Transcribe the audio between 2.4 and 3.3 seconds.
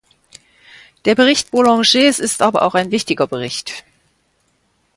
aber auch ein wichtiger